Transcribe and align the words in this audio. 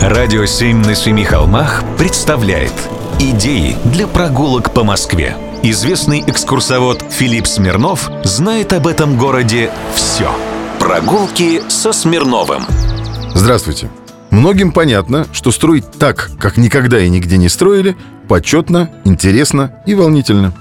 Радио 0.00 0.46
«Семь 0.46 0.78
на 0.78 0.94
семи 0.94 1.24
холмах» 1.24 1.84
представляет 1.98 2.72
Идеи 3.18 3.76
для 3.84 4.06
прогулок 4.06 4.72
по 4.72 4.82
Москве. 4.82 5.36
Известный 5.62 6.24
экскурсовод 6.26 7.04
Филипп 7.10 7.46
Смирнов 7.46 8.10
знает 8.24 8.72
об 8.72 8.86
этом 8.86 9.18
городе 9.18 9.70
все. 9.94 10.34
Прогулки 10.78 11.60
со 11.68 11.92
Смирновым. 11.92 12.62
Здравствуйте. 13.34 13.90
Многим 14.30 14.72
понятно, 14.72 15.26
что 15.32 15.52
строить 15.52 15.90
так, 15.98 16.30
как 16.38 16.56
никогда 16.56 16.98
и 16.98 17.10
нигде 17.10 17.36
не 17.36 17.50
строили, 17.50 17.94
почетно, 18.26 18.88
интересно 19.04 19.82
и 19.84 19.94
волнительно. 19.94 20.54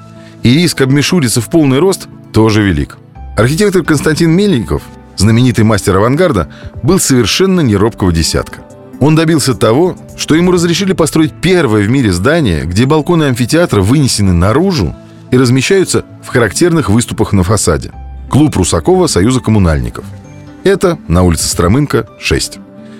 И 0.43 0.53
риск 0.53 0.81
обмешуриться 0.81 1.39
в 1.39 1.49
полный 1.49 1.79
рост 1.79 2.09
тоже 2.33 2.61
велик. 2.61 2.97
Архитектор 3.37 3.83
Константин 3.83 4.31
Мельников, 4.31 4.81
знаменитый 5.15 5.63
мастер 5.63 5.95
авангарда, 5.95 6.49
был 6.83 6.99
совершенно 6.99 7.61
неробкого 7.61 8.11
десятка. 8.11 8.59
Он 8.99 9.15
добился 9.15 9.55
того, 9.55 9.95
что 10.17 10.35
ему 10.35 10.51
разрешили 10.51 10.93
построить 10.93 11.33
первое 11.33 11.83
в 11.83 11.89
мире 11.89 12.11
здание, 12.11 12.65
где 12.65 12.85
балконы 12.85 13.25
амфитеатра 13.25 13.81
вынесены 13.81 14.33
наружу 14.33 14.93
и 15.31 15.37
размещаются 15.37 16.03
в 16.23 16.27
характерных 16.27 16.89
выступах 16.89 17.31
на 17.31 17.43
фасаде. 17.43 17.91
Клуб 18.29 18.55
Русакова 18.57 19.07
Союза 19.07 19.39
коммунальников. 19.39 20.03
Это 20.63 20.97
на 21.07 21.23
улице 21.23 21.47
Стромынка, 21.47 22.07
6. 22.19 22.59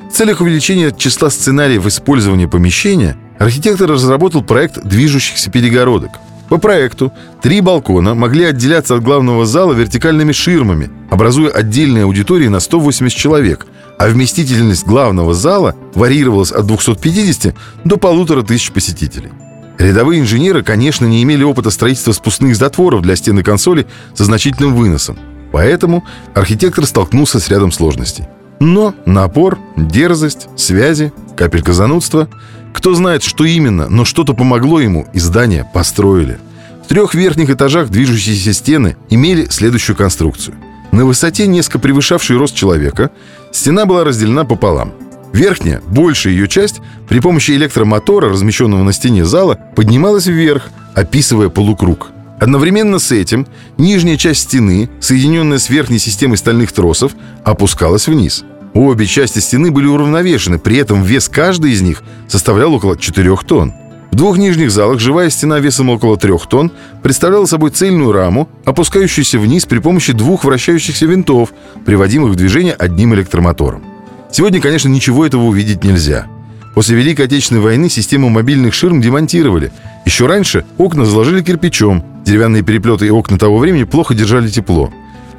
В 0.10 0.14
целях 0.14 0.40
увеличения 0.42 0.92
числа 0.92 1.30
сценариев 1.30 1.86
использования 1.86 2.48
помещения 2.48 3.18
архитектор 3.38 3.92
разработал 3.92 4.42
проект 4.42 4.82
движущихся 4.84 5.52
перегородок. 5.52 6.12
По 6.48 6.58
проекту 6.58 7.12
три 7.44 7.62
балкона 7.62 8.16
могли 8.16 8.46
отделяться 8.46 8.96
от 8.96 9.04
главного 9.04 9.46
зала 9.46 9.74
вертикальными 9.74 10.32
ширмами, 10.32 10.90
образуя 11.12 11.52
отдельные 11.52 12.06
аудитории 12.06 12.48
на 12.48 12.62
180 12.62 13.18
человек– 13.18 13.68
а 14.00 14.08
вместительность 14.08 14.88
главного 14.88 15.34
зала 15.34 15.76
варьировалась 15.94 16.54
от 16.54 16.66
250 16.66 17.54
до 17.84 17.98
полутора 17.98 18.44
тысяч 18.44 18.72
посетителей. 18.72 19.30
Рядовые 19.78 20.22
инженеры, 20.22 20.64
конечно, 20.64 21.06
не 21.06 21.22
имели 21.22 21.44
опыта 21.44 21.70
строительства 21.70 22.14
спускных 22.14 22.56
затворов 22.56 23.02
для 23.02 23.18
стены 23.18 23.44
консоли 23.44 23.88
со 24.16 24.24
значительным 24.24 24.74
выносом. 24.74 25.20
Поэтому 25.52 26.06
архитектор 26.34 26.86
столкнулся 26.86 27.40
с 27.42 27.50
рядом 27.50 27.74
сложностей. 27.74 28.26
Но 28.62 28.96
напор, 29.06 29.58
дерзость, 29.76 30.48
связи, 30.56 31.12
капелька 31.36 31.74
занудства. 31.74 32.30
Кто 32.74 32.94
знает, 32.94 33.22
что 33.24 33.44
именно, 33.44 33.90
но 33.90 34.06
что-то 34.06 34.34
помогло 34.34 34.80
ему, 34.80 35.08
и 35.14 35.20
здание 35.20 35.70
построили. 35.74 36.40
В 36.86 36.88
трех 36.88 37.16
верхних 37.16 37.50
этажах 37.50 37.90
движущиеся 37.90 38.54
стены 38.54 38.96
имели 39.10 39.48
следующую 39.50 39.98
конструкцию– 39.98 40.56
на 40.92 41.06
высоте, 41.06 41.48
несколько 41.48 41.80
превышавшей 41.80 42.38
рост 42.38 42.56
человека, 42.56 43.12
стена 43.52 43.86
была 43.86 44.04
разделена 44.04 44.44
пополам. 44.44 44.94
Верхняя, 45.34 45.82
большая 45.88 46.34
ее 46.34 46.48
часть, 46.48 46.82
при 47.08 47.20
помощи 47.20 47.52
электромотора, 47.52 48.30
размещенного 48.30 48.84
на 48.84 48.94
стене 48.94 49.26
зала, 49.26 49.60
поднималась 49.76 50.26
вверх, 50.26 50.70
описывая 50.96 51.50
полукруг. 51.50 52.12
Одновременно 52.40 53.00
с 53.00 53.12
этим 53.12 53.48
нижняя 53.78 54.18
часть 54.18 54.44
стены, 54.44 54.90
соединенная 55.00 55.60
с 55.60 55.70
верхней 55.70 56.00
системой 56.00 56.38
стальных 56.38 56.72
тросов, 56.72 57.12
опускалась 57.44 58.08
вниз. 58.08 58.44
Обе 58.74 59.06
части 59.06 59.40
стены 59.40 59.72
были 59.72 59.88
уравновешены, 59.88 60.58
при 60.58 60.78
этом 60.78 61.04
вес 61.04 61.28
каждой 61.28 61.72
из 61.72 61.82
них 61.82 62.02
составлял 62.28 62.74
около 62.74 62.98
4 62.98 63.36
тонн. 63.46 63.74
В 64.12 64.16
двух 64.16 64.38
нижних 64.38 64.72
залах 64.72 65.00
живая 65.00 65.30
стена 65.30 65.60
весом 65.60 65.90
около 65.90 66.18
трех 66.18 66.48
тонн 66.48 66.72
представляла 67.04 67.46
собой 67.46 67.70
цельную 67.70 68.12
раму, 68.12 68.50
опускающуюся 68.66 69.38
вниз 69.38 69.66
при 69.66 69.80
помощи 69.80 70.14
двух 70.14 70.44
вращающихся 70.44 71.06
винтов, 71.06 71.54
приводимых 71.86 72.32
в 72.32 72.36
движение 72.36 72.74
одним 72.74 73.14
электромотором. 73.14 73.84
Сегодня, 74.32 74.60
конечно, 74.62 74.90
ничего 74.90 75.26
этого 75.26 75.44
увидеть 75.44 75.84
нельзя. 75.84 76.28
После 76.76 76.96
Великой 76.96 77.26
Отечественной 77.26 77.62
войны 77.62 77.90
систему 77.90 78.30
мобильных 78.30 78.74
ширм 78.74 79.02
демонтировали. 79.02 79.72
Еще 80.06 80.28
раньше 80.28 80.66
окна 80.78 81.06
заложили 81.06 81.42
кирпичом. 81.42 82.04
Деревянные 82.26 82.64
переплеты 82.64 83.08
и 83.08 83.10
окна 83.10 83.38
того 83.38 83.58
времени 83.58 83.84
плохо 83.84 84.14
держали 84.14 84.50
тепло. 84.50 84.92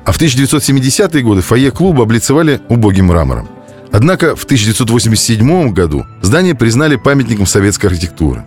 А 0.05 0.12
в 0.12 0.21
1970-е 0.21 1.22
годы 1.22 1.41
фойе 1.41 1.71
клуба 1.71 2.03
облицевали 2.03 2.61
убогим 2.69 3.06
мрамором. 3.06 3.49
Однако 3.93 4.37
в 4.37 4.45
1987 4.45 5.72
году 5.72 6.05
здание 6.22 6.55
признали 6.55 6.97
памятником 6.97 7.47
советской 7.47 7.87
архитектуры. 7.87 8.45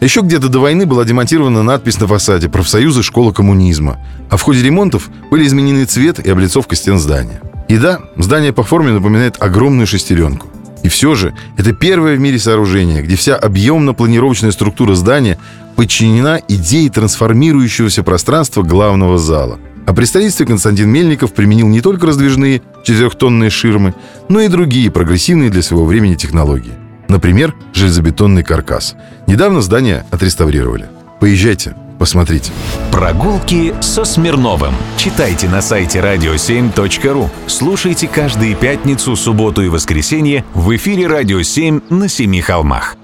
Еще 0.00 0.20
где-то 0.20 0.48
до 0.48 0.58
войны 0.58 0.86
была 0.86 1.04
демонтирована 1.04 1.62
надпись 1.62 1.98
на 1.98 2.06
фасаде 2.06 2.48
«Профсоюзы 2.48 3.02
школа 3.02 3.32
коммунизма», 3.32 3.98
а 4.30 4.36
в 4.36 4.42
ходе 4.42 4.62
ремонтов 4.62 5.08
были 5.30 5.46
изменены 5.46 5.84
цвет 5.86 6.18
и 6.18 6.30
облицовка 6.30 6.76
стен 6.76 6.98
здания. 6.98 7.40
И 7.68 7.78
да, 7.78 8.00
здание 8.16 8.52
по 8.52 8.62
форме 8.62 8.92
напоминает 8.92 9.36
огромную 9.40 9.86
шестеренку. 9.86 10.48
И 10.82 10.88
все 10.88 11.14
же, 11.14 11.34
это 11.56 11.72
первое 11.72 12.16
в 12.16 12.20
мире 12.20 12.38
сооружение, 12.38 13.02
где 13.02 13.16
вся 13.16 13.36
объемно-планировочная 13.36 14.52
структура 14.52 14.94
здания 14.94 15.38
подчинена 15.76 16.40
идее 16.46 16.90
трансформирующегося 16.90 18.02
пространства 18.02 18.62
главного 18.62 19.16
зала. 19.16 19.58
А 19.86 19.94
при 19.94 20.04
строительстве 20.04 20.44
Константин 20.44 20.90
Мельников 20.90 21.32
применил 21.32 21.68
не 21.68 21.80
только 21.80 22.06
раздвижные 22.06 22.60
четырехтонные 22.84 23.48
ширмы, 23.48 23.94
но 24.28 24.40
и 24.40 24.48
другие 24.48 24.90
прогрессивные 24.90 25.48
для 25.48 25.62
своего 25.62 25.86
времени 25.86 26.16
технологии. 26.16 26.83
Например, 27.08 27.54
железобетонный 27.72 28.42
каркас. 28.42 28.96
Недавно 29.26 29.60
здание 29.60 30.04
отреставрировали. 30.10 30.86
Поезжайте, 31.20 31.74
посмотрите. 31.98 32.52
Прогулки 32.90 33.74
со 33.80 34.04
Смирновым. 34.04 34.74
Читайте 34.96 35.48
на 35.48 35.62
сайте 35.62 36.00
radio7.ru. 36.00 37.28
Слушайте 37.46 38.08
каждые 38.08 38.54
пятницу, 38.54 39.16
субботу 39.16 39.62
и 39.62 39.68
воскресенье 39.68 40.44
в 40.54 40.74
эфире 40.76 41.06
«Радио 41.06 41.40
7» 41.40 41.82
на 41.94 42.08
Семи 42.08 42.40
холмах. 42.40 42.96